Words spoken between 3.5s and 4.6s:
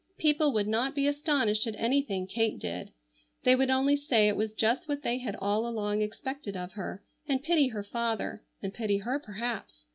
would only say it was